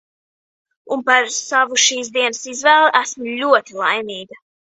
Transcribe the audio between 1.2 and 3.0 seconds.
savu šīs dienas izvēli